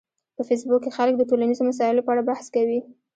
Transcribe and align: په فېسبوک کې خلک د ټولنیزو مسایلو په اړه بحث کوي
په 0.35 0.41
فېسبوک 0.47 0.81
کې 0.83 0.95
خلک 0.97 1.13
د 1.17 1.23
ټولنیزو 1.29 1.63
مسایلو 1.69 2.05
په 2.05 2.11
اړه 2.13 2.27
بحث 2.29 2.45
کوي 2.55 2.79